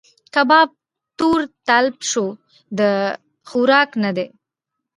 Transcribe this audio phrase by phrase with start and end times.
[0.33, 0.69] کباب
[1.17, 2.25] تور تلب شو؛
[2.77, 2.79] د
[3.49, 4.27] خوراک نه دی.